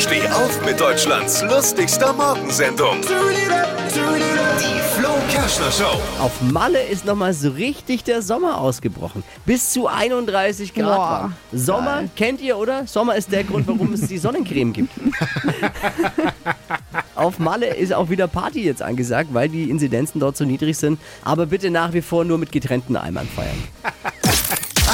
Steh 0.00 0.26
auf 0.28 0.64
mit 0.64 0.80
Deutschlands 0.80 1.42
lustigster 1.42 2.14
Morgensendung. 2.14 3.02
Die 3.02 4.80
Flo 4.98 5.10
Kerschner 5.30 5.70
Show. 5.70 6.00
Auf 6.18 6.40
Malle 6.40 6.82
ist 6.84 7.04
nochmal 7.04 7.34
so 7.34 7.50
richtig 7.50 8.02
der 8.04 8.22
Sommer 8.22 8.58
ausgebrochen. 8.58 9.22
Bis 9.44 9.74
zu 9.74 9.88
31 9.88 10.72
Grad. 10.72 10.84
Boah, 10.86 10.96
warm. 10.96 11.34
Sommer 11.52 12.04
kennt 12.16 12.40
ihr, 12.40 12.56
oder? 12.56 12.86
Sommer 12.86 13.14
ist 13.14 13.30
der 13.30 13.44
Grund, 13.44 13.68
warum 13.68 13.92
es 13.92 14.08
die 14.08 14.16
Sonnencreme 14.16 14.72
gibt. 14.72 14.90
Auf 17.14 17.38
Malle 17.38 17.66
ist 17.74 17.92
auch 17.92 18.08
wieder 18.08 18.26
Party 18.26 18.64
jetzt 18.64 18.80
angesagt, 18.80 19.34
weil 19.34 19.50
die 19.50 19.68
Inzidenzen 19.68 20.18
dort 20.18 20.34
so 20.34 20.46
niedrig 20.46 20.78
sind. 20.78 20.98
Aber 21.22 21.44
bitte 21.44 21.70
nach 21.70 21.92
wie 21.92 22.00
vor 22.00 22.24
nur 22.24 22.38
mit 22.38 22.52
getrennten 22.52 22.96
Eimern 22.96 23.28
feiern. 23.28 23.62